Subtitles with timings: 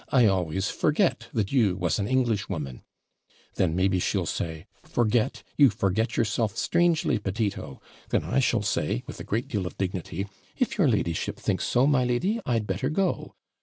[0.11, 2.81] I always forget that you was an Englishwoman:"
[3.57, 5.43] then maybe she'll say, "Forget!
[5.57, 10.25] you forget yourself strangely, Petito." Then I shall say, with a great deal of dignity,
[10.57, 13.35] "If your ladyship thinks so, my lady, I'd better go."